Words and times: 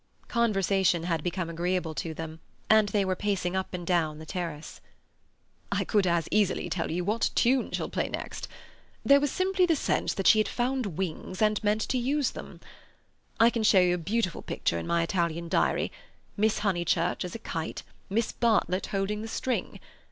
Conversation 0.29 1.03
had 1.03 1.21
become 1.21 1.47
agreeable 1.47 1.93
to 1.93 2.11
them, 2.15 2.39
and 2.71 2.89
they 2.89 3.05
were 3.05 3.15
pacing 3.15 3.55
up 3.55 3.71
and 3.71 3.85
down 3.85 4.17
the 4.17 4.25
terrace. 4.25 4.81
"I 5.71 5.83
could 5.83 6.07
as 6.07 6.27
easily 6.31 6.71
tell 6.71 6.89
you 6.89 7.05
what 7.05 7.29
tune 7.35 7.69
she'll 7.69 7.87
play 7.87 8.09
next. 8.09 8.47
There 9.05 9.19
was 9.19 9.29
simply 9.31 9.67
the 9.67 9.75
sense 9.75 10.15
that 10.15 10.25
she 10.25 10.39
had 10.39 10.47
found 10.47 10.97
wings, 10.97 11.39
and 11.39 11.63
meant 11.63 11.81
to 11.81 11.99
use 11.99 12.31
them. 12.31 12.61
I 13.39 13.51
can 13.51 13.61
show 13.61 13.79
you 13.79 13.93
a 13.93 13.99
beautiful 13.99 14.41
picture 14.41 14.79
in 14.79 14.87
my 14.87 15.03
Italian 15.03 15.47
diary: 15.49 15.91
Miss 16.35 16.57
Honeychurch 16.65 17.23
as 17.23 17.35
a 17.35 17.39
kite, 17.39 17.83
Miss 18.09 18.31
Bartlett 18.31 18.87
holding 18.87 19.21
the 19.21 19.27
string. 19.27 19.79